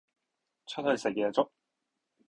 [0.65, 1.51] 出去食夜粥？